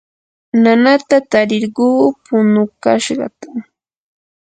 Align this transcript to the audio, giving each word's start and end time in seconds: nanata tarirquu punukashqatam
nanata 0.61 1.15
tarirquu 1.31 1.85
punukashqatam 2.25 3.57